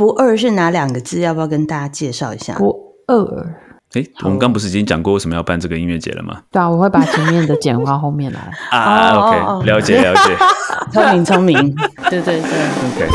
[0.00, 1.20] 不二是哪两个字？
[1.20, 2.54] 要不要跟大家介绍一下？
[2.54, 2.74] 不
[3.06, 3.54] 二。
[3.92, 6.40] 哎，我们刚不是已经讲过为什么要办这个音乐节了吗？
[6.50, 8.50] 对啊，我会把前面的剪到后面来。
[8.72, 10.34] 啊，OK，了解了解，
[10.90, 11.54] 聪明聪明，
[12.08, 13.10] 对对对，OK。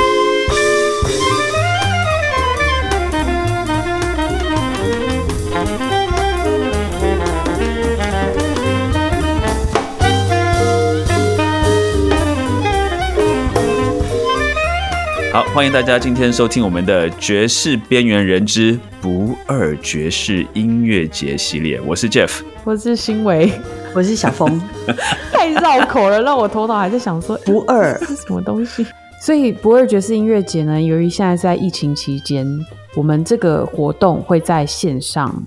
[15.36, 21.78] 好，欢迎大家今天收听我们的《爵士边缘人之不二爵士音乐节》系列。
[21.82, 23.52] 我是 Jeff，我是新维，
[23.94, 24.58] 我是小峰。
[25.34, 28.88] 太绕口了，让我头脑还在想说不二 是什么东西。
[29.20, 32.48] 所以不二爵士音乐节呢，由于现在在疫情期间，
[32.96, 35.44] 我们这个活动会在线上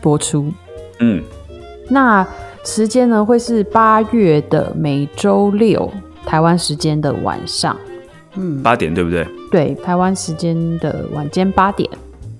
[0.00, 0.52] 播出。
[0.98, 1.22] 嗯，
[1.88, 2.26] 那
[2.64, 5.88] 时间呢会是八月的每周六
[6.26, 7.78] 台湾时间的晚上。
[8.38, 9.26] 嗯，八点对不对？
[9.50, 11.90] 对，台湾时间的晚间八点。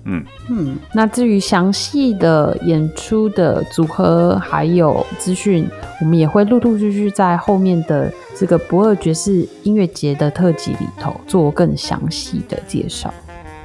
[0.05, 5.67] 嗯嗯，那至于详细的演出的组合还有资讯，
[5.99, 13.13] 我们也会陆陆续续在后面的这个不二爵士音乐节的特辑里头做更详细的介绍。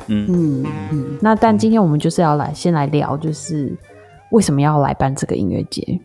[0.09, 1.19] 嗯嗯嗯。
[1.23, 3.73] 那但今天我们就是要来先来聊，就是
[4.33, 5.99] 为什么要来办这个音乐节？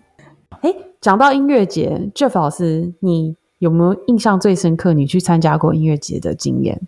[0.62, 3.36] 哎，讲到音乐节，Jeff 老师，你。
[3.60, 4.94] 有没有印象最深刻？
[4.94, 6.82] 你去参加过音乐节的经验？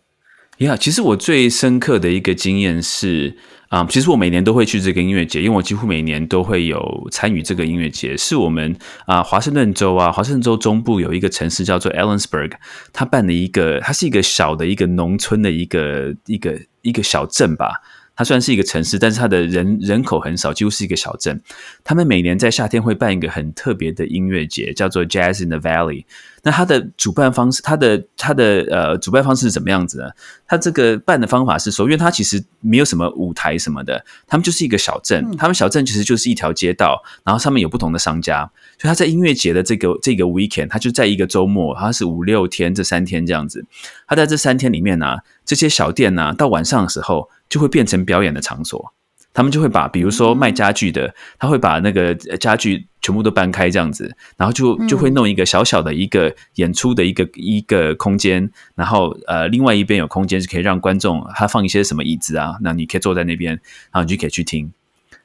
[0.58, 3.36] 呀，其实我最深刻的一个经验是
[3.70, 8.16] 啊，其实我每年都会去这个音乐节，因为我几乎每年都会有参与这个音乐节。
[8.16, 12.52] 是我们啊，华盛顿州啊，华盛顿州中部有一个城市叫做 Ellensburg，
[12.94, 17.82] 他办的一个，它是一个小的一个农村的一个一个一个小镇吧。
[18.22, 21.42] 它虽然是一个城市，但是它的人人口很少，几乎是一个小镇。
[21.84, 26.06] 他们每年在夏天会办一个很特别的音乐节，叫做 Jazz in the Valley。
[26.44, 30.06] 那它的主办方式，它的它的呃主办方式是怎么样子呢？
[30.46, 38.44] 它这个办的方法是说，因为它其实没有什么舞台什么的，他们就是一个小镇，他们小镇其实就是一条街道，然后上面有不同的商家，
[38.78, 43.66] 所以他在音乐节的这个这个 weekend，他就在一个周末，好像是五六天这三天这样子，
[44.08, 48.94] 他在这三天里面呢，这些小店呢，到晚上的时候就会变成表演的场所。
[49.34, 64.70] 他们就会把，比如说卖家具的，他会把那个家具全部都搬开这样子，然后就就会弄一个小小的一个演出的一个一个空间，然后呃，另外一边有空间是可以让观众他放一些什么椅子啊，那你可以坐在那边，然后你就可以去听。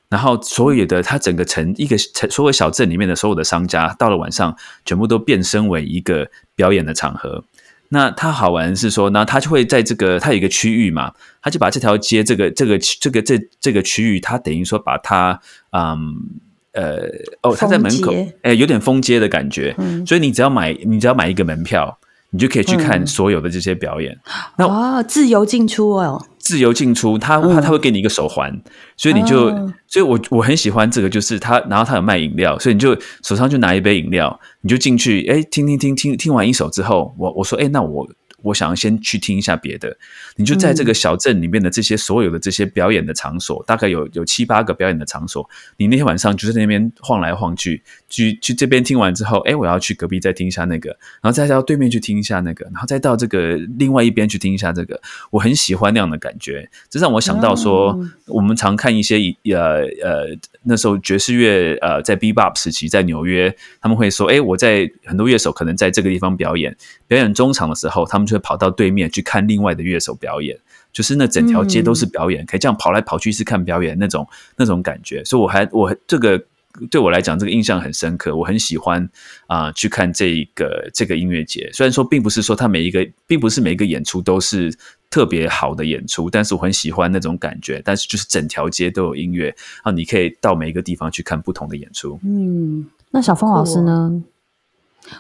[0.09, 7.43] 然后所有的他整个城一个城所有小镇里面的所有的商家，到了晚上全部都变身为一个表演的场合。
[7.89, 16.17] 那它好玩是说，呢它就会在这个它有一个区域嘛，它就把这条街这个这个这个这这个区域，它等于说把它嗯
[16.73, 17.03] 呃
[17.43, 19.75] 哦，它在门口哎，有点封街的感觉，
[20.07, 21.99] 所以你只要买你只要买一个门票，
[22.31, 24.19] 你就可以去看所有的这些表演。
[24.57, 26.25] 那哦，自由进出哦。
[26.47, 28.62] 自由进出，他他他会给你一个手环，
[28.97, 29.49] 所以你就，
[29.89, 38.09] 所以我我很喜欢这个，就是他，然后他有卖饮料，所以你就手上就拿一杯饮料，你就进去，哎，听听听听听完一首之后，我我说，哎，那我。
[38.43, 39.97] 我想要先去听一下别的，
[40.37, 45.49] 你就在这个小镇里面的这些所有的这些表演的场所，大概有有七八个表演的场所。
[45.79, 50.91] 你那天晚上就在那边晃来晃去，去去这边听完之后，哎，我要去隔壁再听一下那个，
[51.23, 55.01] 然后再到对面去听一下那个，然后再到这个另外一边去听一下这个。
[55.31, 59.17] 我很喜欢那样的感觉，这让我想到说，我们常看一些
[59.53, 66.77] 呃呃那时候爵士乐呃在 Bebop 时期在纽约，他们会说，哎，我在很多乐手可能在这个地方表演，
[67.07, 68.37] 表演中场的时候，他们就。
[68.47, 70.57] 跑到对面去看另外的乐手表演，
[70.93, 75.25] 就是那整条街都是表演，可以这样跑来跑去是看表演那种那种感觉。
[75.25, 76.41] 所以我还我这个
[76.91, 78.37] 对我来讲，这个印象很深刻。
[78.37, 79.09] 我很喜欢
[79.49, 81.69] 啊去看这一个这个音乐节。
[81.73, 84.73] 虽然说并不是说他每一个，并不是每一个演出都是
[85.11, 87.83] 特别好的演出，但是我很喜欢那种感觉。
[87.85, 89.57] 但是就是整条街都有音乐然
[89.87, 92.21] 后，你可以到每一个地方去看不同的演出。
[92.23, 94.23] 嗯，那小峰老师呢？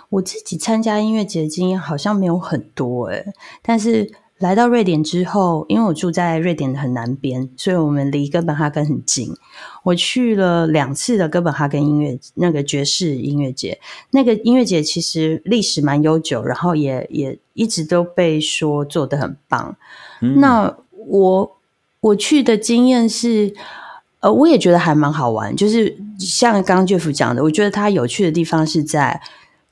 [0.08, 3.24] 我自己参加音乐节的经验好像没有很多诶，
[3.62, 9.34] 但是来到瑞典之后，因为我住在瑞典的很南边，所以我们离哥本哈根很近。
[9.82, 13.80] 我去了两次的哥本哈根音乐那个爵士音乐节，
[14.10, 19.74] 那个音乐节其实历史蛮悠久，然后也也一直都被说做的很棒。
[20.20, 20.76] 那
[21.06, 21.56] 我
[22.00, 23.54] 我去的经验是，
[24.20, 29.22] 呃，我也觉得还蛮好玩，就是像刚刚 Jeff 讲的，我觉得它有趣的地方是在。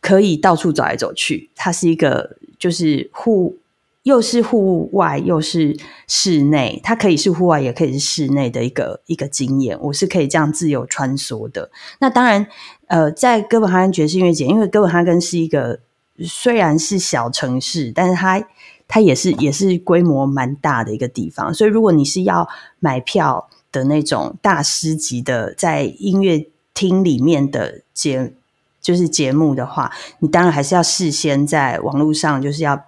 [0.04, 3.56] 可以到处走来走去，它是一个就是户
[4.02, 5.74] 又是户外又是
[6.06, 9.78] 室内，它可以是户外也可以是室内的一个一个经验。
[9.80, 11.70] 我是可以这样自由穿梭的。
[12.00, 12.46] 那当然，
[12.88, 15.80] 呃，在哥本哈根爵士音乐节，因为哥本哈根是一个
[16.18, 18.46] 虽然是小城市，但是它
[18.86, 21.54] 它也是也是规模蛮大的一个地方。
[21.54, 22.46] 所以如果你是要
[22.78, 28.34] 买票的那种大师级的在音乐厅里面的节
[28.84, 29.90] 就是节目的话，
[30.20, 32.80] 你当然还是要事先在网络上就是要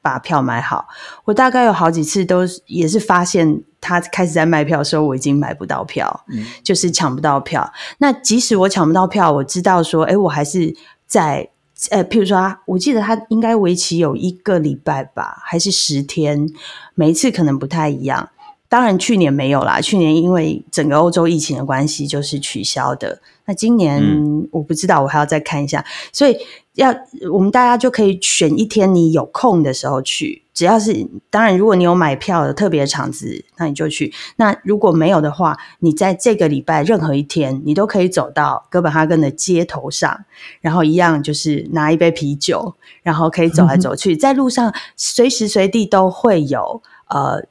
[0.00, 0.86] 把票买好。
[1.24, 3.62] 我大概有好几次都也是发现。
[3.80, 6.24] 他开始在卖票的时候，我已经买不到票，
[6.64, 7.72] 就是抢不到票。
[7.98, 10.74] 那即使我抢不到票，我知道说，哎，我还是
[11.06, 11.48] 在
[11.90, 16.50] 呃，譬如说，我记得他应该为期有一个礼拜吧，还是十天，
[16.96, 18.28] 每一次可能不太一样。
[18.68, 23.20] 当然，去年没有啦，去年因为整个欧洲疫情的关系，就是取消的。
[23.46, 24.02] 那今年
[24.52, 25.82] 我不知道，我还要再看一下。
[26.12, 26.36] 所以
[26.74, 26.94] 要
[27.32, 30.42] 我们大家就可以选一天你有空的时候去。
[30.52, 34.12] 只要是当然，如果你有买票的特别场子，那你就去。
[34.36, 40.24] 那如果没有的话，你在这个礼拜任何一天，你都可以走到哥本哈根的街头上，
[40.60, 47.46] 然后一样就是拿一杯啤酒，然后可以走来 走去，在路上随时随地都会有呃，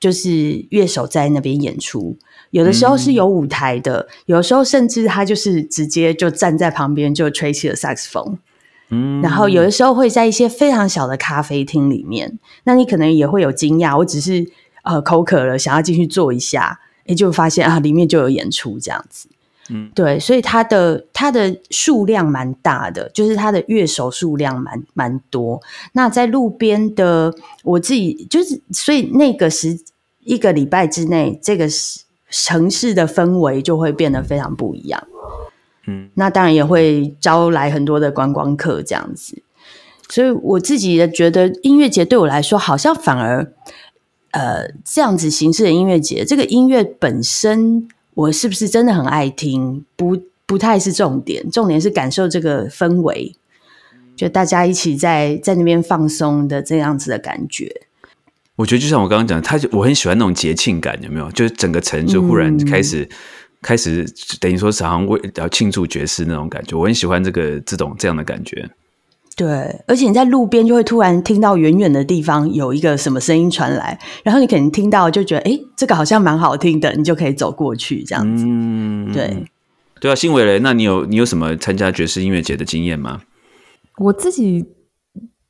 [0.00, 2.16] 就是乐手在那边演出。
[2.50, 8.38] 有的时候是有舞台的，有的时候甚至他就是直接就站在旁边就吹起了萨克斯风。
[8.90, 14.46] 嗯，然后有的时候会在一些非常小的咖啡厅里面，那你可能也会有惊讶，我只是
[14.82, 19.28] 呃口渴了，想要进去坐一下，哎，就发现啊里面就有演出这样子。
[19.70, 25.60] 嗯，对，所以它的它的数量蛮大的，就是它的乐手数量蛮蛮多。
[25.92, 27.34] 那在路边的
[27.64, 29.78] 我自己就是，所以那个时
[30.20, 31.68] 一个礼拜之内，这个
[32.30, 35.06] 城市的氛围就会变得非常不一样。
[35.86, 39.42] 嗯，那当然也会招来很多的观光客这样子，
[40.08, 43.52] 所以我自己的觉得音乐节对我来说，好像反而
[44.30, 47.88] 呃这样子形式的音乐节，这个音乐本身
[48.18, 53.36] 我是不是真的很爱听，不不太是重点，重点是感受这个氛围，
[54.16, 57.82] 就大家一起在在那边放松的这样子的感觉。
[58.56, 61.30] 我觉得就像我刚刚讲，他我很喜欢那种节庆感，有没有？
[61.30, 63.08] 就是整个城就忽然开始。
[63.60, 64.06] 开始
[64.38, 68.70] 等于说，好像为要庆祝爵士那种感觉，我很喜欢这个这种这样的感觉。
[69.38, 69.46] 对，
[69.86, 78.44] 而且你在路边就会突然听到远远的地方有一个什么声音传来，然后你可能听到就觉得，哎，这个好像蛮好听的，你就可以走过去这样子。
[78.48, 79.46] 嗯，对，
[80.00, 83.20] 对啊，新伟雷，那你有你有什么参加爵士音乐节的经验吗？
[83.98, 84.66] 我自己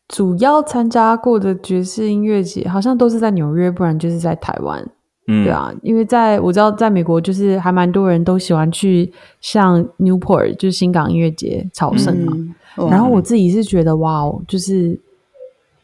[0.07, 4.87] 主要参加过的爵士音乐节，好像都是在纽约，不然就是在台湾。
[5.27, 9.11] 对啊，因为在我知道，在美国就是还蛮多人都喜欢去
[9.41, 12.35] 像 Newport，就是新港音乐节朝圣嘛。
[12.77, 14.99] 然后我自己是觉得，哇哦，就是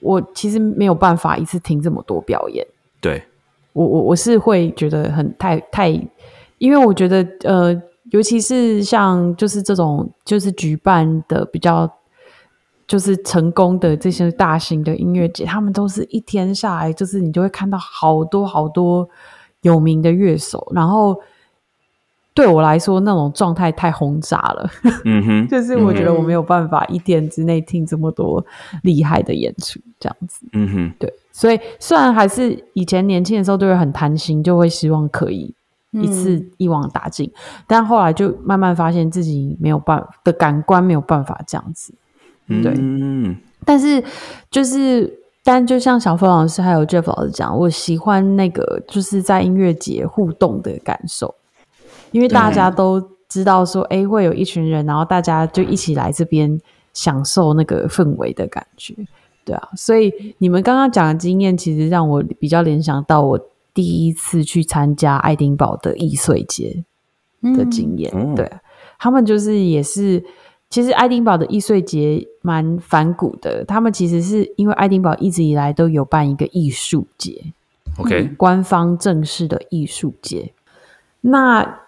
[0.01, 2.67] 我其实没有办法一次听这么多表演。
[3.01, 3.23] 对，
[3.73, 5.89] 我我我是会觉得很太太，
[6.59, 11.91] 因为我觉得呃，尤其是像就是这种就是举办的比较。
[12.87, 19.09] 就是成功的这些大型的音乐节，他们都是一天下来，就是你就会看到好多好多
[19.63, 20.71] 有名的乐手。
[20.75, 21.19] 然后
[22.35, 24.71] 对我来说，那种状态太轰炸了。
[25.05, 28.45] 嗯哼， 就是我觉得我没有办法一天之内听这么多
[28.83, 30.45] 厉害的演出，这样子。
[30.53, 31.13] 嗯哼，对。
[31.31, 35.55] 所以虽然还是以前年轻的时候都会很贪心，就会希望可以
[35.93, 37.31] 一次一网打尽，
[37.69, 41.95] 但后来就慢慢发现自己没有办的感官没有办法这样子。
[42.47, 42.75] 对，
[43.65, 44.03] 但是
[44.51, 51.35] 就是，但就像小峰老师还有 Jeff 老师讲，我喜欢那个就是在音乐节互动的感受，
[52.15, 56.61] 因为大家都知道说，哎，会有一群人，然后大家就一起来这边
[56.93, 58.95] 享受那个氛围的感觉，
[59.45, 63.41] 对啊，所以你们刚刚讲的经验，其实让我比较联想到我
[63.75, 66.85] 第一次去参加爱丁堡的易碎节
[67.43, 68.51] 的经验，对，
[68.99, 70.25] 他们就是也是。
[70.71, 77.41] 其实爱丁堡的易碎节蛮反骨的，他们其实是因为爱丁堡一直以来都有办一个艺术节
[77.99, 80.53] ，OK，官方正式的艺术节。
[81.21, 81.81] 那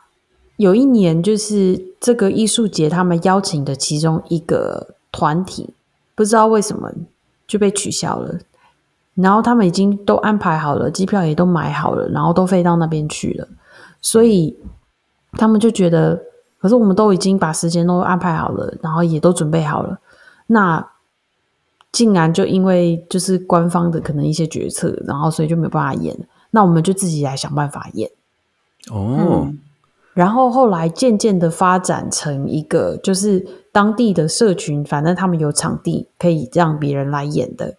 [0.57, 5.75] 有一年就是这个艺术节，他们邀请的其中一个团体，
[6.15, 6.93] 不知道为什么
[7.47, 8.39] 就被取消了。
[9.15, 13.49] 然后他们已经都安排好了，机票也都买好了，然后都飞到那边去了，
[14.01, 14.57] 所以
[15.33, 16.23] 他们就觉得。
[16.59, 19.97] 可是我们都已经把时间都安排好了，然后也都准备好了，
[20.49, 20.85] 那
[21.93, 26.17] 竟然就因为就是官方的可能一些决策，然后所以就没有办法演，
[26.51, 28.11] 那我们就自己来想办法演。
[28.91, 29.49] 哦，
[30.17, 37.77] 然后后来渐渐的发展成一个，就是当地的社群，反正他们有场地可以让别人来演的，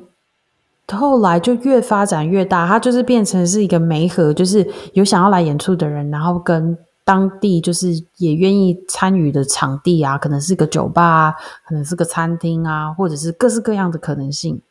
[0.92, 6.78] 后来就越发展越大，它就是变成是一个媒合，就是有想要来演出的人，然后跟
[7.12, 7.90] 当地就是
[8.20, 11.36] 也愿意参与的场地啊，可能是个酒吧啊，
[11.68, 14.62] 可能是个餐厅啊，或者是各式各样的可能性。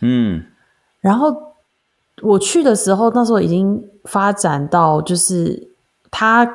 [0.00, 0.42] 嗯，
[1.02, 1.36] 然后
[2.22, 5.68] 我去的时候，那时候已经发展到就是
[6.10, 6.50] 他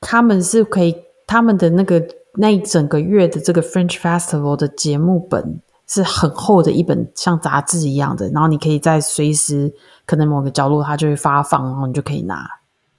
[0.00, 0.94] 他们是可以
[1.26, 2.00] 他们的那个
[2.34, 5.60] 那一整个月的这个 French Festival 的节目本。
[5.88, 9.72] 是很厚的一本像杂志一样的，然后你可以在随时
[10.04, 12.44] 可能某个角落它就会发放，然后你就可以拿。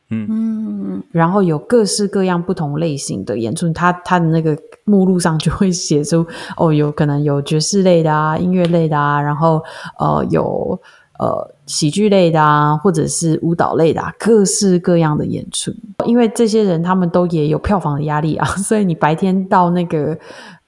[0.10, 9.62] 嗯然后有各式各样不同类型的演出，它它的那个目录上就会写出哦，有可能有爵士类的啊，音乐类的啊，然后
[10.00, 10.80] 呃有
[11.20, 15.72] 呃喜剧类的啊，或者是舞蹈类的，啊，各式各样的演出。
[16.06, 20.18] 因为这些人他们都也有票房的压力啊， 所以你白天到那个。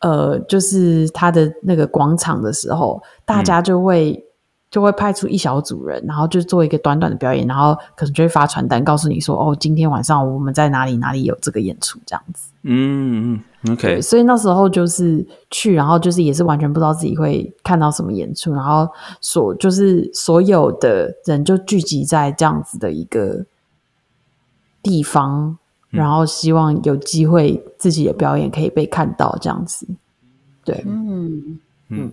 [0.01, 4.23] 呃，就是他的那个广场的时候，大家就会
[4.71, 12.51] 就会派出一小组人，然后就做一个短短的表演，然后可能就会发传单告诉你说，哦，今天晚上我们在哪里哪里有这个演出这样子。
[12.63, 14.01] 嗯嗯，OK。
[14.01, 18.87] 所以那时候就是去，然后就是也是完全不知道自己会看到什么演出，然后
[19.21, 23.45] 所就是所有的人就聚集在这样子的一个
[24.83, 25.57] 地方。
[25.91, 29.87] 然后希望有机会自己的表演可以被看到，这样子，
[30.63, 32.11] 对，嗯嗯，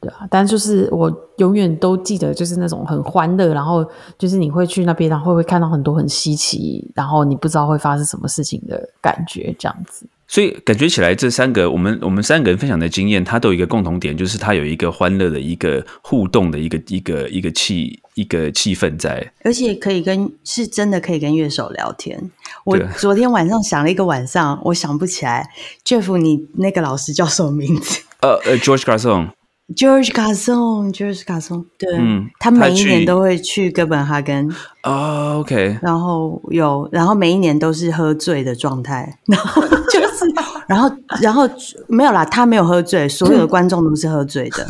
[0.00, 0.26] 对啊。
[0.30, 3.88] 但就是我永远都记得，就是那种很欢乐，然后
[4.18, 10.06] 就是你会去那边，然后会看到很多很稀奇，然后你不知道会发生什么事情的感觉，这样子。
[10.26, 22.30] 所以感觉起来，这三个我们我们三个人分享的经验，它都有一个共同点，就是它有一个欢乐的一个互动的一个一个一个气一个气氛在，而且可以跟是真的可以跟乐手聊天。
[22.64, 25.50] 我昨天晚上想了一个晚上，我想不起来
[25.84, 28.00] ，Jeff，你那个老师叫什么名字？
[28.20, 29.30] 呃呃，George Garson。
[29.76, 31.88] George Garson，George Garson，对，
[32.38, 34.48] 他每一年都会去哥本哈根。
[34.82, 40.24] 啊，OK，然后有，然后每一年都是喝醉的状态，然后就是，
[40.66, 41.48] 然后然后
[41.86, 44.66] 没有啦，他没有喝醉，所有的观众都是喝醉的，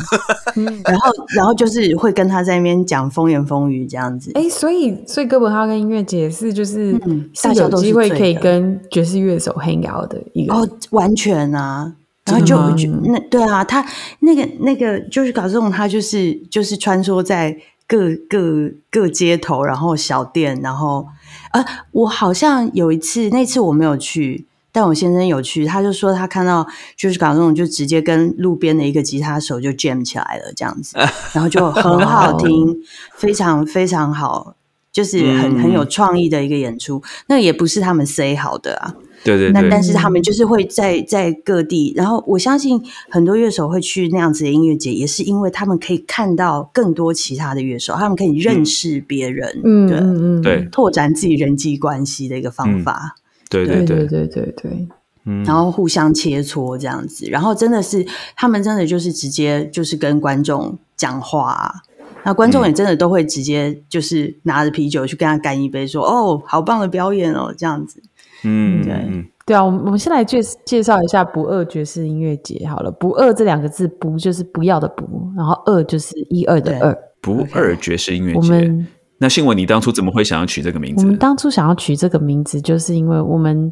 [0.85, 6.91] 然后然后就是会跟他在那边讲风言风语这样子，哎，所以所以哥本哈根音乐节是就是
[7.33, 11.93] 是有机会可以跟爵士乐手 hang out 的一个，哦，完全啊。
[12.25, 13.85] 然后就那对啊，他
[14.19, 21.07] 那个那个就是搞这种，他就是就是穿梭在各各各街头，然后小店，然后
[21.51, 30.97] 呃，我好像有一次，那次我没有去，但我先生有去，他就说他看到就是搞这种，就直接跟路边的一个吉他手就 jam 起来了，这样子，
[31.33, 32.77] 然后就很好听，
[33.15, 34.55] 非常非常好，
[34.91, 38.95] 就是很很有创意的一个演出，那也不是他们 say 好的啊。
[39.23, 53.15] 对对，那但是他们就是会在在各地，然后我相信很多乐手会去那样子的音乐节，也是因为他们可以看到更多其他的乐手，他们可以认识别人，嗯嗯对，拓展自己人际关系的一个方法。
[53.49, 54.07] 对对对。
[54.07, 54.87] 对对对，
[55.25, 61.83] 嗯，然后互相切磋这样子，然后真的是他们真的就是直接就是跟观众讲话，
[62.25, 68.01] 那观众也真的都会直接就是拿着啤酒去跟他干一杯，说哦，好棒的表演哦，这样子。
[68.43, 72.91] 嗯，对对啊，我们我们先来介介绍一下不二爵士音乐节好了。
[72.91, 75.05] 不二这两个字，不就是不要的不，
[75.35, 76.97] 然后二就是一二的二。
[77.21, 78.39] 不二爵士音乐节。
[78.39, 78.87] 我们
[79.19, 81.03] 那信文，你当初怎么会想要取这个名字？
[81.03, 83.71] 我们当初想要取这个名字，就是因为我们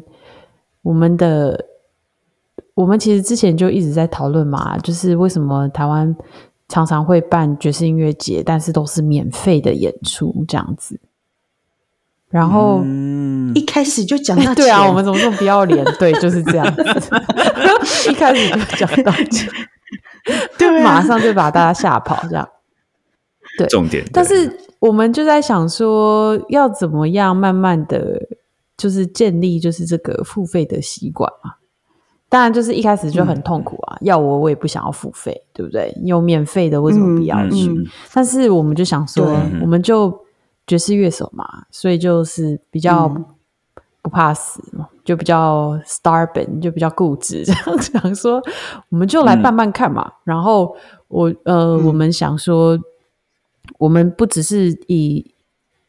[0.82, 1.66] 我们的
[2.74, 6.14] 我们其实之前就一直在讨论嘛，就是为什么台湾
[6.68, 11.00] 常常会办爵士音乐节，但是都是免费的演出这样子。
[12.30, 12.80] 然后
[13.56, 15.84] 一开始就讲到对啊，我们怎么这么不要脸？
[15.98, 16.64] 对，就是这样。
[18.08, 19.50] 一开始就讲到钱，
[20.56, 22.48] 对，马上就把大家吓跑，这样。
[23.58, 24.04] 对，重点。
[24.12, 28.22] 但是我们就在想说，要怎么样慢慢的
[28.76, 31.54] 就是建立就是这个付费的习惯嘛？
[32.28, 35.92] 当然，就是一开始就很痛苦啊，要我我也不想要付费，对不对？
[36.04, 37.68] 有免费的为什么不要去？
[38.14, 40.16] 但是我们就想说，我们就。
[40.70, 43.08] 爵士乐手嘛，所以就是比较
[44.02, 48.40] 不怕死嘛，就比较 stubborn，就比较固执，这样 想说，
[48.88, 50.12] 我们就来慢慢看嘛。
[50.22, 50.76] 然后
[51.08, 52.78] 我呃，我们想说，
[53.78, 55.34] 我们不只是以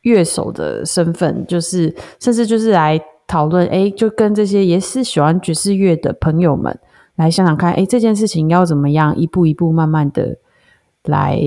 [0.01, 6.75] 乐手的身份，就是甚至就是来讨论，哎，就跟这些也是喜欢爵士乐的朋友们
[7.17, 10.39] 来想想看，哎，这件事情要怎么样一步一步慢慢的
[11.03, 11.39] 来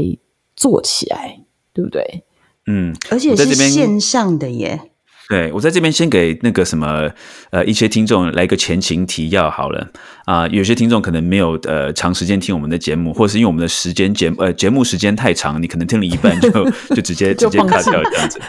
[0.54, 1.40] 做起来，
[1.72, 2.22] 对不对？
[2.66, 4.80] 嗯，而且是线上的耶。
[5.28, 7.11] 对，我在这边先给那个什么
[7.50, 9.88] 呃一些听众来个前情提要好了
[10.25, 16.50] 啊，有些听众可能没有呃长时间听我们的节目，或是因为我们的时间节呃节目时间太长，你可能听了一半就
[16.95, 18.40] 就直接直接卡掉这样子。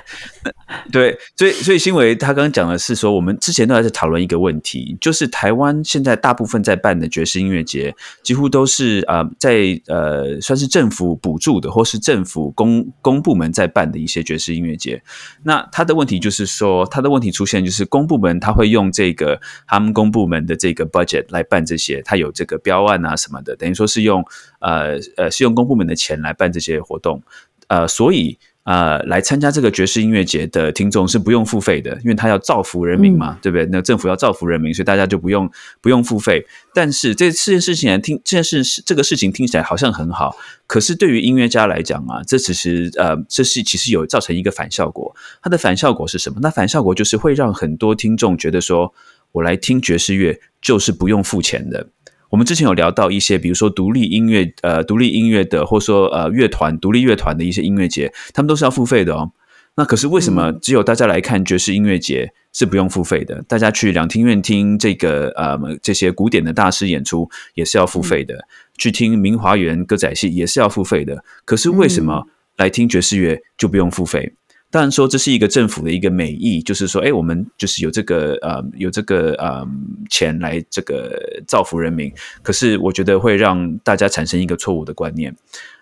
[0.92, 15.02] 对，所以所以新维他刚刚讲的是说，我们之前都还在讨论一个问题，就是台湾现在大部分在办的爵士音乐节，几乎都是啊在呃算是政府补助的，或是政府公公部门在办的一些爵士音乐节。
[15.44, 24.24] 那他的问题就是说，他的问题出现就是公部门他会用这个他们公部门的这个 budget 来办这些，他有这个标案啊什么的，等于说是用
[24.60, 27.22] 呃呃是用公部门的钱来办这些活动，
[27.68, 28.38] 呃所以。
[28.66, 33.64] 呃，来参加这个爵士音乐节的听众是不用付费的，因为他要造福人民嘛，对不对？
[33.68, 35.48] 那政府要造福人民，所以大家就不用
[35.82, 36.44] 不用付费。
[36.74, 45.16] 但是这这件事情听这件事这个事情听起来好像很好，可是对于音乐家来讲啊，这其实呃，这是其实有造成一个反效果。
[45.44, 46.40] 它的反效果是什么？
[46.42, 48.92] 那反效果就是会让很多听众觉得说，
[49.36, 51.90] 我来听爵士乐就是不用付钱的。
[52.30, 59.32] 我们之前有聊到一些，比如说独立音乐，呃，独立音乐的，或者说呃乐团、独立乐团的一些音乐节，他们都是要付费的哦。
[59.78, 63.42] 那可是为什么只有大家来看爵士音乐节是不用付费的？
[63.44, 71.24] 大家去两厅院听这个呃这些古典的大师演出也是要付费的，去听明华园歌仔戏也是要付费的。
[71.44, 72.26] 可是为什么
[72.56, 74.34] 来听爵士乐就不用付费？
[74.76, 79.66] 当然说这是一个政府的一个美意，就是说，哎，我们就是有这个呃，有这个呃
[80.10, 81.18] 钱来这个
[81.48, 82.12] 造福人民。
[82.44, 85.34] 可是我觉得会让大家产生一个错误的观念。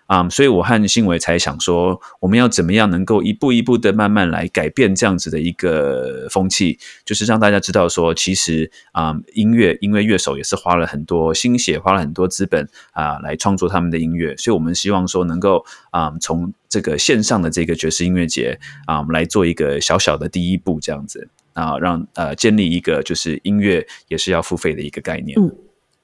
[0.06, 25.40] 啊，所以我和新伟才想说，我们要怎么样能够一步一步的慢慢来改变这样子的一个风气，就是让大家知道说，其实啊，音乐音乐乐手也是花了很多心血，花了很多资本啊，来创作他们的音乐，所以我们希望说能够啊，从这个线上的这个爵士音乐节啊，我们来做一个小小的第一步，这样子啊，让呃建立一个就是音乐也是要付费的一个概念。
[25.40, 25.50] 嗯，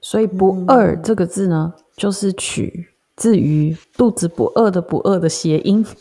[0.01, 2.87] 所以“不二”这个字呢，就是取。
[3.21, 5.85] 至于肚子不饿的不饿的谐音，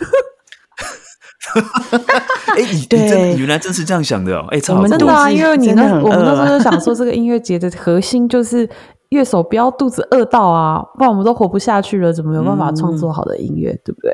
[2.56, 4.48] 哎，你真原来真是这样想的哦！
[4.52, 8.70] 哎，我们真的啊，因为你那我们那时候就想说，这个音乐节的核心就是
[9.10, 14.14] 乐手不要肚子饿到啊，不然我们都活不下去了，怎么有办法创作好的音乐，对不对？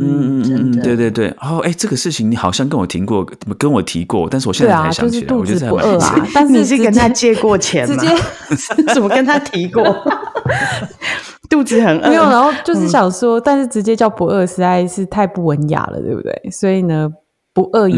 [0.00, 1.28] 嗯嗯嗯嗯，对对对。
[1.40, 3.26] 哦，哎，这个事情你好像跟我提过，
[3.58, 6.14] 跟我提过，但是我现在才想起来，我就是不饿啊。
[6.32, 7.96] 但是你是跟他借过钱吗？
[8.94, 9.82] 怎么 跟他提过？
[11.48, 16.50] 肚子很饿，没有，然后就是想说，但是直接叫不饿实在是太不文雅了，对不对？
[16.50, 17.10] 所以呢，
[17.52, 17.96] 不饿也，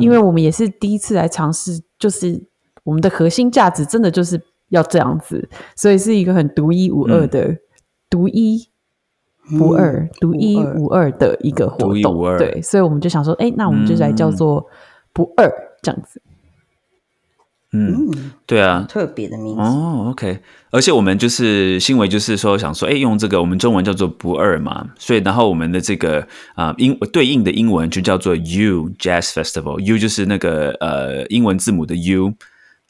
[0.00, 2.42] 因为我们也是第一次来尝试，就是
[2.82, 7.56] 我们的核心价值真的就是要这样子，所以是一个很独一无二的、
[8.10, 8.68] 独一
[9.58, 12.36] 不二、独一无二的一个活动。
[12.36, 14.66] 对，所以我们就想说，哎，那我们就来叫做
[15.12, 15.50] 不二
[15.82, 16.20] 这样子。
[17.70, 18.10] 嗯，
[18.46, 20.06] 对啊，特别的名字哦。
[20.08, 20.38] OK，
[20.70, 32.32] 而且我们就是新闻，就是说想说，哎，用这个我们中文叫做不二嘛，所以然后我们的这个啊英对应的英文就叫做 U Jazz Festival，U 就是那个呃英文字母的 U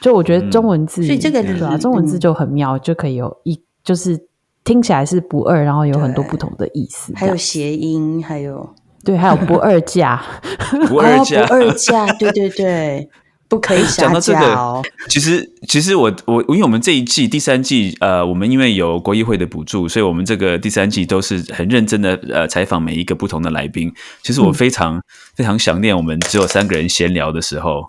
[0.00, 4.18] 就我觉得中文字，所以这个对啊，中文字就很妙，就可以有一，就是
[4.64, 8.66] 听起来是不二，然后有很多不同的意思，还有谐音，还有。
[9.04, 10.22] 对，还有不二价，
[10.88, 13.08] 不二价，不二价，对对对，
[13.48, 14.82] 不可以讲到这个。
[15.08, 23.92] 其实，其实我我因为我们这一季第三季，呃，我们因为有国议会的补助，所以我们这个第三季都是很认真的呃采访每一个不同的来宾。
[24.22, 25.00] 其实我非常
[25.34, 27.86] 非常想念我们只有三个人闲聊的时候。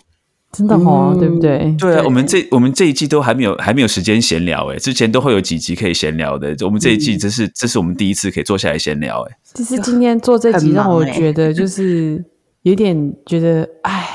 [0.52, 1.74] 真的哦，对不对？
[1.80, 6.54] 对啊，我们这我们这一季都还没有还没有时间闲聊哎，之前都会有几集可以闲聊的。
[6.66, 9.38] 我们这一季这是这是我们第一次可以坐下来闲聊哎。
[9.54, 12.24] 其实今天做这集让我觉得就是
[12.64, 14.06] 有点觉得哎，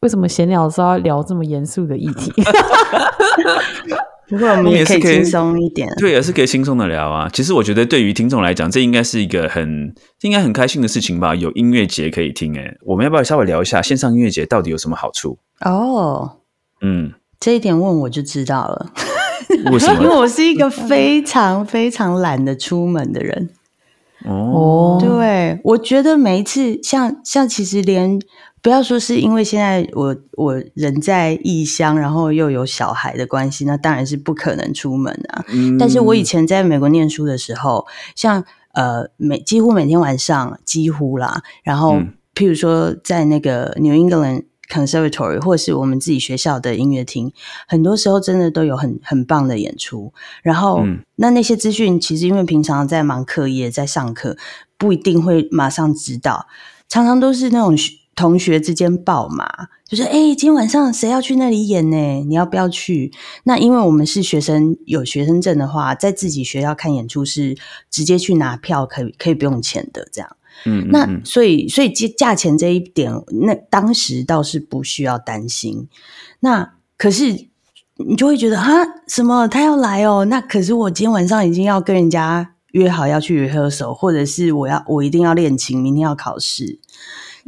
[0.00, 2.32] 为什么闲聊的时候要聊这么严肃的议题？
[4.34, 7.30] 不过我们也可以轻松一点，对，也是可以轻松的聊啊。
[7.32, 11.34] 其实我觉得对于听众来讲，这应该是一个很应该很开心的事情吧。
[11.34, 15.38] 有音乐节可以听，哎，我们要不要稍微聊一下线上音乐节到底有什么好处？
[15.60, 16.38] 哦，
[16.80, 18.90] 嗯，这一点问我就知道了。
[19.70, 20.02] 为什么？
[20.02, 23.50] 因为我是一个非常非常懒得出门的人。
[24.24, 28.18] 哦，对，我觉得每一次像像其实连
[28.64, 35.44] 不要说是因为现在我我人在异乡，然后又有小孩的关系，那当然是不可能出门啊。
[35.78, 41.98] 但是我以前在美国念书的时候，像呃每几乎每天晚上几乎啦，然后
[42.34, 44.44] 譬如说在那个 New England。
[44.66, 47.30] Conservatory 或是我们自己学校的音乐厅，
[47.68, 50.14] 很多时候真的都有很很棒的演出。
[50.42, 50.82] 然后，
[51.16, 54.38] 那那些资讯其实因为平常在忙课业，在上课，
[54.78, 56.46] 不一定会马上知道。
[56.88, 57.76] 常常都是那种
[58.14, 59.46] 同学之间报嘛，
[59.88, 61.96] 就是哎，今天晚上谁要去那里演呢？
[62.26, 63.12] 你要不要去？
[63.44, 67.56] 那因为我们是学生，有学生证的话，在自己学校看演出是
[67.90, 70.36] 直接去拿票，可以可以不用钱的这样。
[70.66, 75.88] 嗯，那所以所以价价钱这一点，那当时倒是不需要担心。
[76.40, 77.48] 那可是
[77.96, 78.70] 你就会觉得啊，
[79.08, 80.24] 什么他要来哦？
[80.26, 86.78] 那可是我今天晚上已经要跟人家约好要去 rehearsal，或者是我要我一定要练琴，明天要考试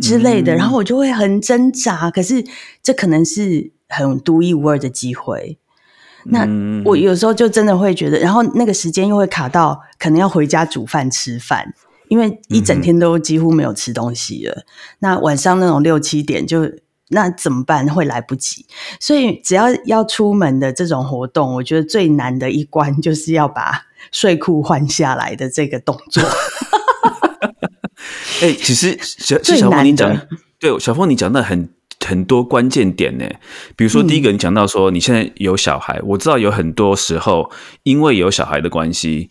[0.00, 2.10] 之类的，然后我就会很挣扎。
[2.10, 2.44] 可是
[2.82, 5.58] 这可能是很独一无二的机会。
[6.24, 6.46] 那
[6.84, 11.74] 我有时候就真的会觉得，然后那个时间又会卡到，可能要回家煮饭吃饭。
[12.08, 14.64] 因为一整天都几乎没有吃东西了，
[15.00, 16.70] 那晚上那种六七点就
[17.08, 17.88] 那怎么办？
[17.92, 18.64] 会来不及。
[19.00, 26.22] 所以只要要出门的这种活动，我觉得最难的一关就是要把睡裤换下来的这个动作。
[28.42, 30.16] 哎，其实小小峰你讲，
[30.58, 31.68] 对小峰你讲的很
[32.04, 33.28] 很多关键点呢。
[33.76, 37.50] 比如说第一个，你讲到说你现在有小孩，我知道有很多时候
[37.82, 39.30] 因为有小孩的关系。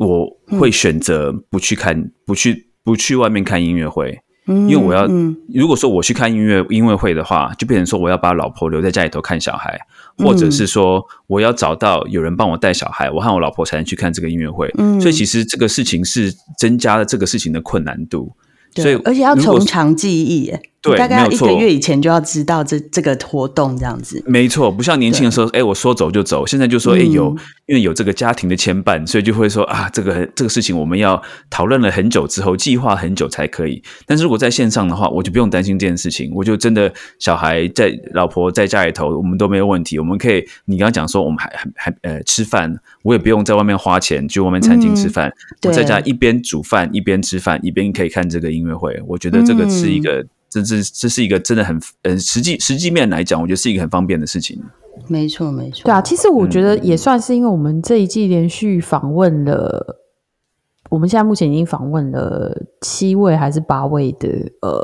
[0.00, 0.26] 我
[0.58, 5.06] 会选择不去看，不去不去外面看音乐会，因为我要。
[5.52, 9.78] 如果说我去看音乐音乐会的话，就变成说我要把老婆留在家里头看小孩，
[10.18, 14.68] 或者是说我要找到有人帮我带小孩，我和我老婆才能去看这个音乐会。
[15.00, 18.32] 所以其实这个事情是增加了这个事情的困难度。
[18.76, 20.52] 所以而且要从长记忆。
[20.82, 24.22] 对，大概要一个月以前就要知道这这个活动这样子。
[24.26, 26.46] 没错，不像年轻的时候，哎，我说走就走。
[26.46, 33.82] 现在就说，哎，有因为有这个家庭的牵绊，所以就会说啊，这个这个事情我们要讨论了很久之后，计划很久才可以。
[34.06, 39.98] 但是如果在线上的话，我就不用担心这件事情，我就真的小孩在，老婆在家里头，我们都没有问题。
[39.98, 45.30] 我们可以，你刚刚讲说，我们还还还呃吃饭，我也不用在外面花钱去外面餐厅吃饭，
[45.66, 48.98] 我在家一边煮饭一边吃饭，一边可以看这个音乐会。
[49.06, 50.24] 我觉得这个是一个。
[50.50, 54.60] 这这这是一个真的很呃实际实际面来讲，我觉得是一个很方便的事情。
[55.06, 55.84] 没错，没错。
[55.84, 60.00] 对啊，其实我觉得也算是因为我们这一季连续访问了，
[60.90, 64.28] 我们现在目前已经访问了七位还是八位的
[64.60, 64.82] 呃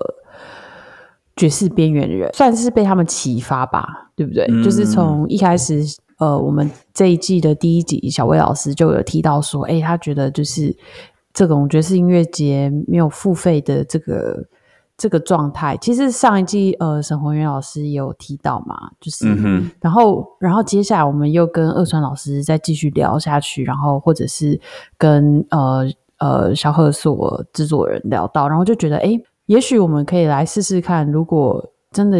[1.35, 4.47] 爵士边缘人，算是被他们启发吧，对不对？
[4.63, 5.83] 就是从一开始
[6.19, 10.75] 呃，我们这一季的第一集，小魏老师就有提到说，哎，他觉得就是
[11.35, 14.47] 这种爵士音乐节没有付费的这个。
[14.99, 19.29] 这个状态，其实上一季呃，沈宏源老师也有提到嘛，就是，
[19.79, 24.59] 然后，然后接下来我们又跟二川老师再继续聊下去，然后或者是
[24.97, 25.87] 跟呃
[26.19, 32.19] 呃小贺所制作人聊到，然后就觉得，哎，也许我们可以来试试看，如果真的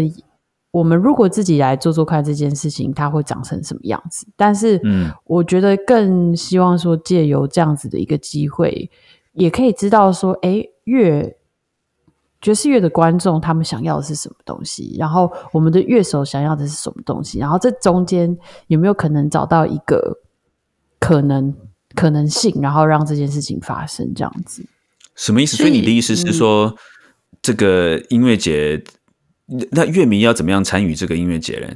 [0.71, 4.27] 我们如果自己来做做看这件事情，它会长成什么样子？
[4.37, 8.91] 但是，嗯，我觉得更希望说借由这样子的一个机会，
[9.33, 11.36] 也可以知道说，哎，越。
[12.43, 14.95] 爵士乐的观众他们想要的是什么东西？
[14.99, 17.39] 然后我们的乐手想要的是什么东西？
[17.39, 20.19] 然后这中间有没有可能找到一个
[21.01, 21.53] 可能
[21.95, 22.61] 可能性？
[22.61, 24.65] 然后让这件事情发生这样子？
[25.15, 25.57] 什么意思？
[25.57, 26.77] 所以你的意思是说，
[27.41, 28.85] 这个音乐节，
[29.71, 31.69] 那乐迷要怎么样参与这个音乐节呢？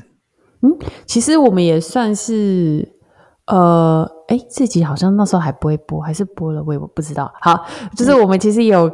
[0.60, 2.86] 嗯，其实我们也算是，
[3.46, 7.32] 呃，哎，这集好像那时候还不会播，还是播了，我也不知道。
[7.40, 8.92] 好，就是我们其实有。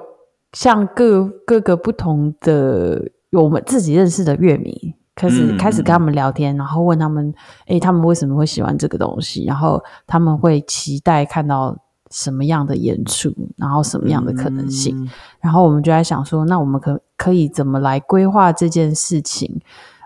[0.53, 7.35] 像各各个不同的我们自己认识的乐迷，开始开始跟他们聊天，然后问他们，
[7.67, 9.45] 哎，他们为什么会喜欢这个东西？
[9.45, 11.77] 然后他们会期待看到
[12.11, 15.07] 什么样的演出，然后什么样的可能性？
[15.41, 19.61] 然后我们就在想说，那我们可可以怎么来规划这件事情？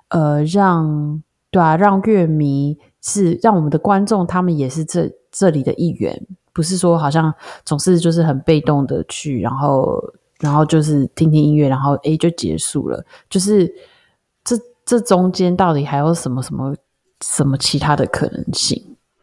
[0.09, 7.33] 呃，让对啊，让乐迷是让我们的观众，他们也是这这里的一员，不是说好像
[7.65, 10.03] 总是就是很被动的去，然后。
[10.41, 13.05] 然后就是听听音乐，然后诶就结束了。
[13.29, 13.73] 就是
[14.43, 16.75] 这这中间到底还有什么什么
[17.25, 18.83] 什么其他的可能性？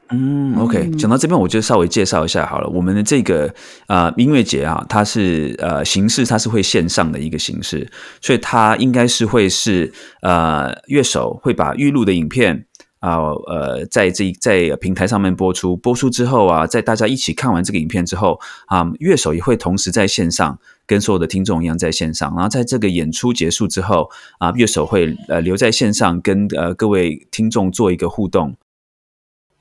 [0.10, 2.70] 嗯，OK，讲到这边，我就稍微介绍一下好了。
[2.70, 3.54] 我们的这个
[3.88, 12.68] 呃音乐节啊，它是呃形式，它是会线上的一个形式，所以它应该是会是呃乐手会把预录的影片
[13.08, 13.18] 啊
[13.48, 28.56] 呃在这在平台上面播出，播出之后啊，在大家一起看完这个影片之后啊，乐手也会同时在线上跟所有的听众一样在线上，然后在这个演出结束之后啊，乐手会呃留在线上跟呃各位听众做一个互动。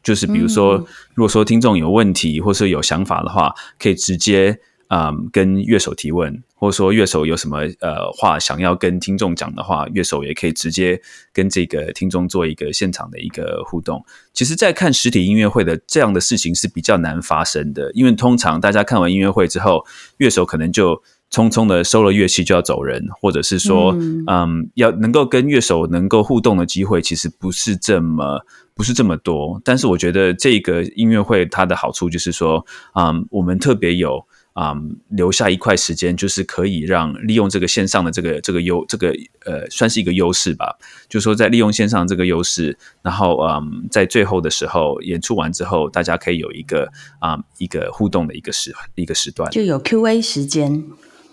[0.03, 11.01] 就是比如说，如果说听众有问题，或是有想法的话，可以直接嗯跟乐手提问，或者说乐手有什么呃话想要跟听众讲的话，乐手也可以直接
[11.33, 14.05] 跟这个听众做一个现场的一个互动。
[14.33, 19.85] 其实，在看实体音乐会的这样的事情是比较难发生的，因为通常大家看完音乐会之后，
[20.19, 23.93] 乐手可能就匆匆的收了乐器就要走人，或者是说
[24.27, 28.41] 嗯要能够跟乐手能够互动的机会，其实不是这么。
[28.77, 34.23] 不是这么多，但是我觉得这个音乐会它的好处就是说，嗯，我们特别有
[34.57, 34.75] 啊
[35.11, 39.15] 留下一块时间，就是可以让利用这个线上的这个这个优这个
[39.45, 40.79] 呃算是一个优势吧，
[41.11, 50.85] 就是说在利用线上这个优势，然后嗯在最后的时候演出完之后，大家可以有一个啊一个互动的一个时一个时段，就有 Q&A 时间。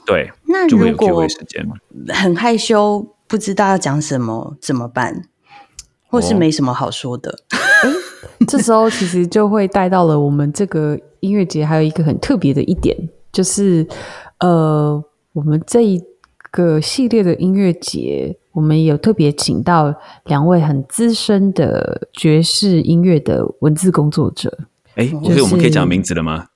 [0.05, 1.25] 对，那如果
[2.09, 5.29] 很害羞不知道要讲什么怎么办？
[6.07, 7.39] 或是没什么好说的，
[8.47, 12.95] 这时候其实就会带到了我们这个音乐节还有一个很特别的一点，
[13.31, 13.87] 就是
[14.39, 16.03] 呃，我们这一
[16.51, 24.55] 个系列的音乐节，我们有特别请到两位很资深的爵士音乐的文字工作者。
[24.95, 26.47] 哎，所以我们可以讲名字了吗？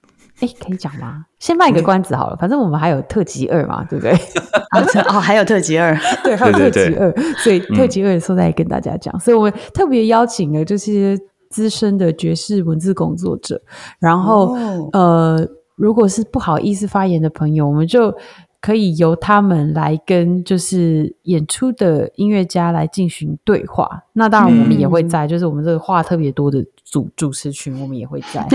[0.41, 1.25] 哎，可以讲吗？
[1.39, 4.11] 先卖个关子好了，反正我们还有特辑二嘛，对不对？
[5.09, 9.17] 哦，还有特辑二，对，还有特辑二，所以特辑二的时候再跟大家讲。
[9.19, 11.17] 所以我们特别邀请了这些
[11.49, 13.61] 资深的爵士文字工作者，
[13.99, 14.55] 然后
[14.93, 18.15] 呃，如果是不好意思发言的朋友，我们就。
[18.59, 23.87] 可以由他们来跟就是演出的音乐家来进行对话。
[24.13, 28.45] 那当然，我们也会在，就是我们这个话特别多的主主持群，我们也会在。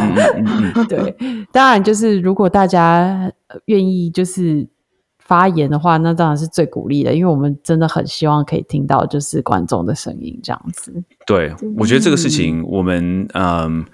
[0.86, 1.16] 对，
[1.50, 3.32] 当然就是如果大家
[3.64, 4.68] 愿意就是
[5.32, 10.92] 发言的话，那当然是最鼓励的，因为我们真的很希望可以听到就是观众的声音这样子。
[11.26, 13.86] 对，我觉得这个事情，我们嗯，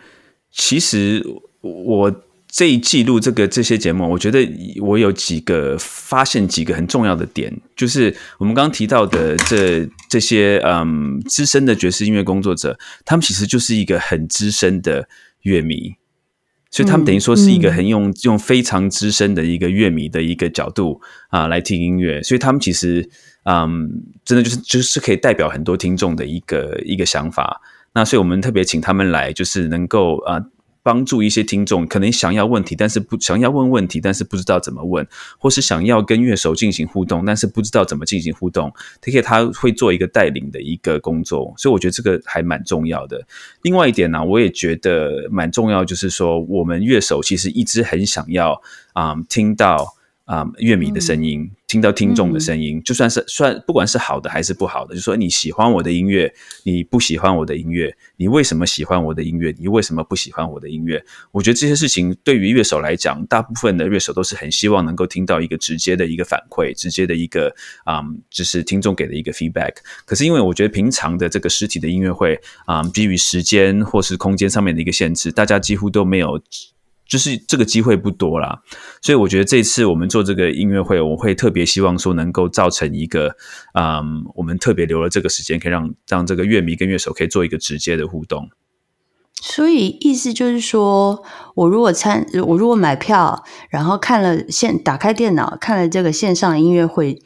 [0.50, 1.24] 其实
[1.60, 2.12] 我。
[2.50, 4.38] 这一记录这个这些节目，我觉得
[4.80, 15.06] 我有几个发现几个很重要的点，就是我们刚刚提到的这这些嗯资深的爵士音乐工作者，他们其实就是一个很资深的
[15.42, 15.94] 乐迷，
[16.70, 23.08] 所以他们等于说是一个很用用非常资深的一个乐迷的一个角度啊来听音乐，所以他们其实
[23.44, 27.60] 嗯真的就是就是可以代表很多听众的一个一个想法。
[27.94, 30.42] 那所以我们特别请他们来，就是能够啊。
[30.88, 38.72] 帮助一些听众可能想要问题，但是不想要问问题，但是不知道怎么问，或是想要跟乐手进行互动，但是不知道怎么进行互动。
[39.02, 43.22] 他可以他会做一个带领的一个工作，所以我觉得这个还蛮重要的。
[43.60, 48.58] 另外一点呢，我也觉得蛮重要，就是说我们乐手其实一直很想要
[48.94, 49.97] 啊听到。
[50.28, 56.30] 啊，乐迷的声音，听到听众的声音，就算是算不管是好的还是不好的，就说你喜欢我的音乐，
[56.64, 61.02] 你不喜欢我的音乐，你为什么喜欢我的音乐，你为什么不喜欢我的音乐？
[61.32, 67.50] 我觉得这些事情对于乐手来讲，大部分的乐手都是很希望能够听到一个直接的一个反馈，直接的一个
[67.84, 69.76] 啊，就是听众给的一个 feedback。
[70.04, 76.38] 可是因为我觉得平常的这个实体的音乐会啊，基于时间或是空间上面的一个限制，大家几乎都没有。
[77.08, 78.60] 就是这个机会不多啦，
[79.00, 83.34] 所以我觉得这次我们做这个音乐会，我会特别希望说能够造成一个，
[83.72, 88.50] 嗯，我们特别留了这个时间，可以让让这个乐迷跟乐手可以做一个直接的互动。
[89.40, 97.22] 所以意思就是说，我如果参，我如果买票，然后看了线，打开电脑看了这个线上音乐会，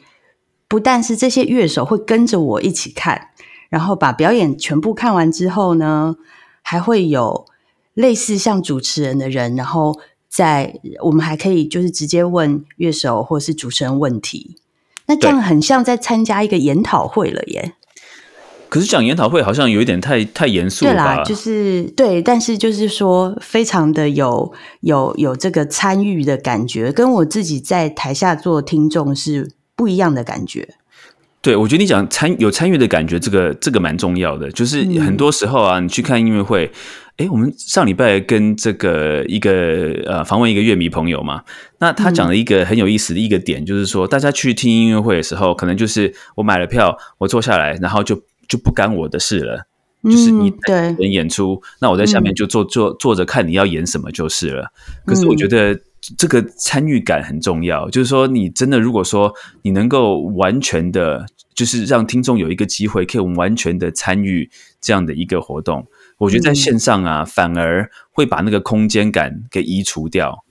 [0.69, 3.31] 不但是这些乐手会跟着我一起看，
[3.67, 6.15] 然后把表演全部看完之后呢，
[6.61, 7.47] 还会有。
[7.93, 14.55] 类似像主持人的人，然后在我们还可以就是直接问乐手或是主持人问题，
[15.05, 17.73] 那这样很像在参加一个研讨会了耶。
[18.69, 24.51] 可是讲研讨会好像有一点太太严肃了啦，就是对，但是就是说非常的有
[24.81, 30.73] 有有这个参与的感觉，跟我自己在台下做听众是不一样的感觉。
[31.43, 34.49] 对，我觉得你讲参有参与的感觉，这个这个蛮重要的。
[34.49, 36.71] 就是很多时候啊，你去看音乐会。
[37.17, 41.43] 哎，我们上礼拜跟这个一个呃访问一个乐迷朋友嘛，
[41.79, 49.67] 那他讲了一个很有意思的一个点，就是说大家去听音乐会的时候，可能就是我买了票，我坐下来，然后就就不干我的事了，
[50.03, 50.51] 就是你
[50.97, 54.71] 演演出，那我在下面就坐坐坐着看你要演什么就是了。
[55.05, 55.79] 可是我觉得
[56.17, 64.49] 这个参与感很重要，就是说你真的如果说你能够完全的，就是让听众有一个机会可以完全的参与
[64.81, 65.87] 这样的一个活动，
[66.17, 70.43] 我觉得在线上啊反而会把那个空间感给移除掉。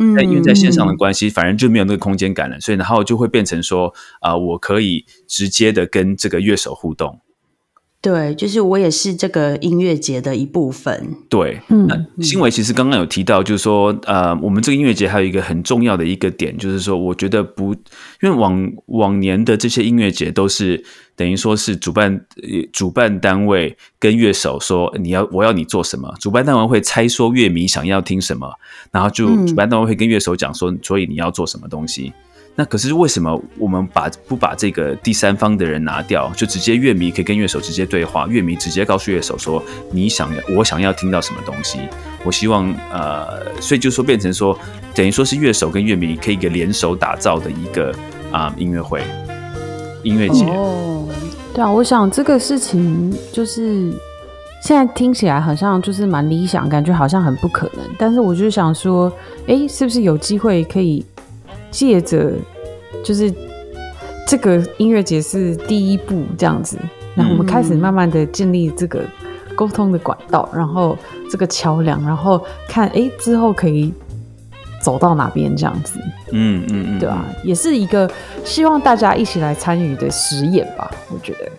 [0.00, 7.20] 嗯，因为在线上的关系，反而就没有那个空间感了，所以然后就会变成说啊，我可以直接的跟这个乐手互动。
[8.00, 11.16] 对，就是我也是这个音乐节的一部分。
[11.28, 11.88] 对，嗯，
[12.20, 17.72] 新伟其实刚刚有提到，就是说，呃，我们这个音乐节还有一个很重要的一个点，就是说，我觉得不，
[18.22, 20.84] 因为往往年的这些音乐节都是
[21.16, 22.24] 等于说是主办
[22.72, 28.48] 主办单位跟乐手说你要我要你做什么，主办单位会猜说乐迷想要听什么，
[28.92, 32.12] 然后就主办单位会跟乐手讲说，所以你要做什么东西。
[32.60, 41.78] 那可是为什么我们把不把这个第三方的人拿掉，就直接乐迷可以跟乐手直接对话，乐迷直接告诉乐手说你想要我想要听到什么东西，
[42.24, 44.58] 我希望呃，所以就说变成说
[44.92, 47.94] 等于说是乐手跟乐迷可以一个联手打造的一个
[48.32, 49.04] 啊音乐会
[50.02, 50.44] 音乐节。
[50.46, 51.06] 哦，
[51.54, 53.88] 对啊，我想这个事情就是
[54.64, 59.12] 现在听起来好像就是蛮理想，感觉好像很不可能，但是我就想说，
[59.46, 61.06] 哎，是不是有机会可以？
[61.70, 62.32] 借着
[63.04, 63.32] 就是
[64.26, 66.78] 这个音乐节是第一步这样子，
[67.14, 69.02] 然后我们开始慢慢的建立这个
[69.54, 70.96] 沟通的管道，然后
[71.30, 73.92] 这个桥梁，然后看哎之后可以
[74.82, 75.98] 走到哪边这样子，
[76.32, 77.24] 嗯嗯嗯，对吧？
[77.42, 78.10] 也是一个
[78.44, 81.50] 希望大家一起来参与的实验吧，我觉得。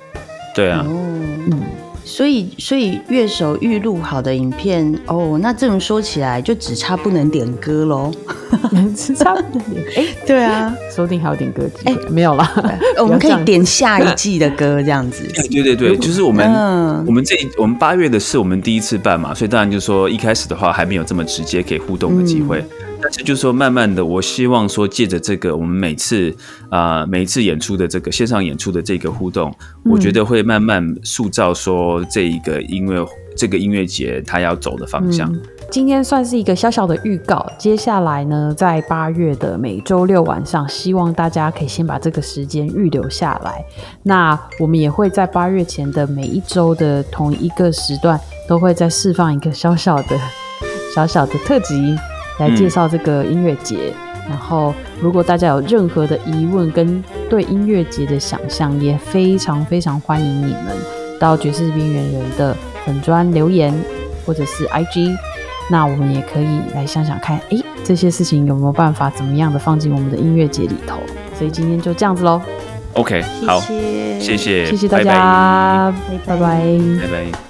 [0.55, 1.61] 对啊，嗯。
[2.09, 8.11] 所以，所以乐手预录好的影片哦，那这么说起来，就只差不能点歌喽，
[8.97, 9.85] 只差不能点。
[9.95, 12.43] 哎，对啊，说不定还有点歌机会，没有了。
[12.97, 15.23] 我们可以点下一季的歌，这样子。
[15.51, 22.65] 对 对对，就是我们，我们这我们八月的是我们第一次办嘛，所以当然就是说一开始的话还没有这么直接可以互动的机会。
[23.01, 26.33] 但是就是说，慢慢的，我希望说，借着这个，我们每次
[26.69, 29.53] 啊，每一次演出的这个线上演出的这个互动，
[29.85, 33.05] 我觉得会慢慢塑造说这一个音乐
[33.37, 35.33] 这个音乐节它要走的方向。
[35.71, 43.63] 今天算是一个小小的预告，接下来呢，在八月的每周六晚上，希望大家可以先把这个时间预留下来。
[44.03, 50.19] 那我们也会在八月前的每一周的同一个时段，都会再释放一个小小的、
[50.93, 51.95] 小小的特辑。
[52.39, 53.93] 来介绍这个音乐节，
[54.27, 60.75] 然后如果大家有任何的疑问跟对音乐节的想象，也非常非常欢迎你们
[61.19, 63.73] 到爵士边缘人的粉砖留言，
[64.25, 65.15] 或者是 IG，
[65.69, 70.99] 那我们也可以来想想看，哎，这些事情有没有办法怎么样的放进我们的音乐节里头？
[71.37, 72.41] 所以今天就这样子喽。
[72.93, 75.93] OK，好，谢谢谢，谢谢大家，
[76.25, 77.48] 拜拜，拜拜。